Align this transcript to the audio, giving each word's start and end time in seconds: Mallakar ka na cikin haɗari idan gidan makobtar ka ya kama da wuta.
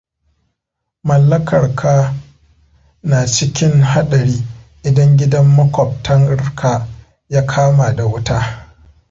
Mallakar 1.07 1.75
ka 1.79 2.13
na 3.03 3.25
cikin 3.33 3.73
haɗari 3.91 4.35
idan 4.87 5.11
gidan 5.17 5.47
makobtar 5.57 6.53
ka 6.59 6.87
ya 7.29 7.45
kama 7.45 7.93
da 7.95 8.05
wuta. 8.05 8.67